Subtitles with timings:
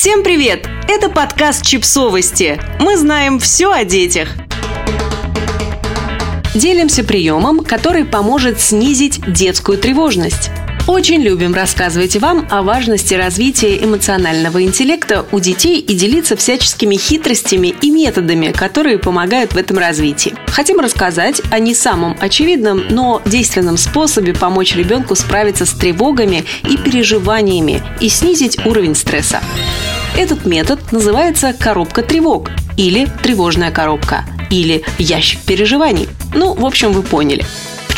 [0.00, 0.68] Всем привет!
[0.86, 2.60] Это подкаст «Чипсовости».
[2.78, 4.28] Мы знаем все о детях.
[6.54, 10.52] Делимся приемом, который поможет снизить детскую тревожность.
[10.88, 17.74] Очень любим рассказывать вам о важности развития эмоционального интеллекта у детей и делиться всяческими хитростями
[17.82, 20.34] и методами, которые помогают в этом развитии.
[20.46, 26.78] Хотим рассказать о не самом очевидном, но действенном способе помочь ребенку справиться с тревогами и
[26.78, 29.42] переживаниями и снизить уровень стресса.
[30.16, 36.08] Этот метод называется коробка тревог или тревожная коробка или ящик переживаний.
[36.34, 37.44] Ну, в общем, вы поняли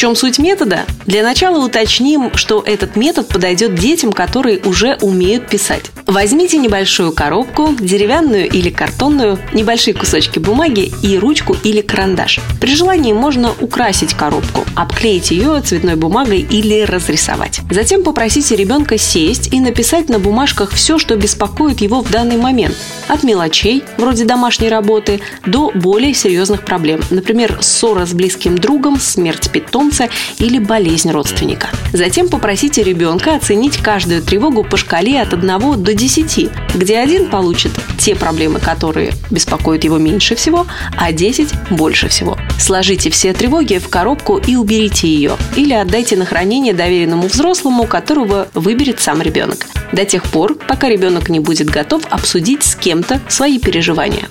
[0.00, 0.86] чем суть метода?
[1.10, 5.86] Для начала уточним, что этот метод подойдет детям, которые уже умеют писать.
[6.06, 12.38] Возьмите небольшую коробку, деревянную или картонную, небольшие кусочки бумаги и ручку или карандаш.
[12.60, 17.60] При желании можно украсить коробку, обклеить ее цветной бумагой или разрисовать.
[17.68, 22.76] Затем попросите ребенка сесть и написать на бумажках все, что беспокоит его в данный момент.
[23.08, 27.00] От мелочей, вроде домашней работы, до более серьезных проблем.
[27.10, 31.70] Например, ссора с близким другом, смерть питомца, или болезнь родственника.
[31.92, 37.72] Затем попросите ребенка оценить каждую тревогу по шкале от 1 до 10, где один получит
[38.00, 42.38] те проблемы, которые беспокоят его меньше всего, а 10 больше всего.
[42.58, 48.48] Сложите все тревоги в коробку и уберите ее, или отдайте на хранение доверенному взрослому, которого
[48.54, 49.66] выберет сам ребенок.
[49.92, 54.28] До тех пор, пока ребенок не будет готов обсудить с кем-то свои переживания.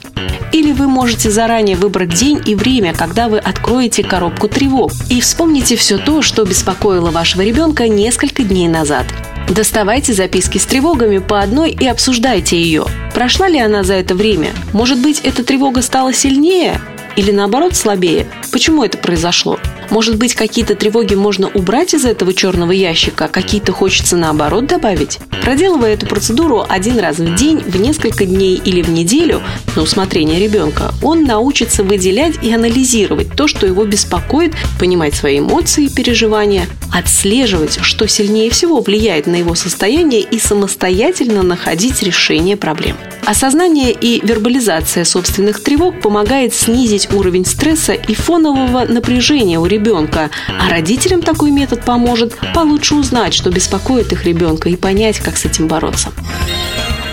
[0.52, 5.76] Или вы можете заранее выбрать день и время, когда вы откроете коробку тревог и вспомните
[5.76, 9.06] все то, что беспокоило вашего ребенка несколько дней назад.
[9.48, 12.86] Доставайте записки с тревогами по одной и обсуждайте ее.
[13.20, 14.52] Прошла ли она за это время?
[14.72, 16.80] Может быть, эта тревога стала сильнее?
[17.20, 18.28] Или наоборот слабее?
[18.50, 19.60] Почему это произошло?
[19.90, 25.20] Может быть, какие-то тревоги можно убрать из этого черного ящика, а какие-то хочется наоборот добавить?
[25.42, 29.42] Проделывая эту процедуру один раз в день, в несколько дней или в неделю,
[29.76, 35.88] на усмотрение ребенка, он научится выделять и анализировать то, что его беспокоит, понимать свои эмоции
[35.88, 42.96] и переживания, отслеживать, что сильнее всего влияет на его состояние и самостоятельно находить решение проблем.
[43.30, 50.68] Осознание и вербализация собственных тревог помогает снизить уровень стресса и фонового напряжения у ребенка, а
[50.68, 55.68] родителям такой метод поможет получше узнать, что беспокоит их ребенка и понять, как с этим
[55.68, 56.12] бороться.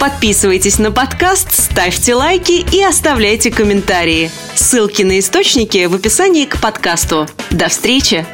[0.00, 4.31] Подписывайтесь на подкаст, ставьте лайки и оставляйте комментарии.
[4.55, 7.28] Ссылки на источники в описании к подкасту.
[7.50, 8.26] До встречи!